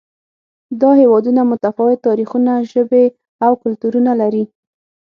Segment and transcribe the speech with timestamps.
[0.81, 3.05] دا هېوادونه متفاوت تاریخونه، ژبې
[3.45, 4.43] او کلتورونه لري.